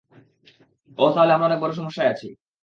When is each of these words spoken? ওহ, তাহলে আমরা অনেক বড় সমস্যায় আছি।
ওহ, 0.97 1.09
তাহলে 1.15 1.31
আমরা 1.33 1.47
অনেক 1.47 1.59
বড় 1.61 1.73
সমস্যায় 1.73 2.09
আছি। 2.09 2.27